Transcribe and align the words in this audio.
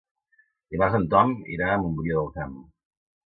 Dimarts 0.75 0.97
en 0.99 1.03
Tom 1.11 1.35
irà 1.57 1.69
a 1.73 1.77
Montbrió 1.83 2.17
del 2.23 2.31
Camp. 2.39 2.57